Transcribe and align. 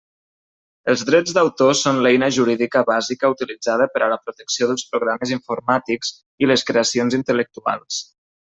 Els 0.93 1.01
drets 1.09 1.33
d'autor 1.37 1.73
són 1.81 1.99
l'eina 2.05 2.29
jurídica 2.37 2.83
bàsica 2.89 3.31
utilitzada 3.35 3.89
per 3.97 4.03
a 4.07 4.09
la 4.15 4.19
protecció 4.25 4.71
dels 4.73 4.89
programes 4.95 5.37
informàtics 5.39 6.15
i 6.47 6.53
les 6.55 6.69
creacions 6.73 7.21
intel·lectuals. 7.23 8.05